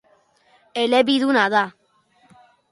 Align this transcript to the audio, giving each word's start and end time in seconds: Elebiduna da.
Elebiduna 0.83 1.45
da. 1.57 1.65